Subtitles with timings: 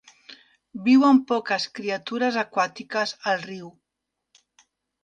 [0.87, 3.73] Viuen poques criatures aquàtiques al riu.